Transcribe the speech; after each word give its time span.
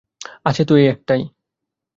আছে 0.45 0.63
তো 0.65 0.73
এই 0.75 0.87
একটাই। 0.87 1.21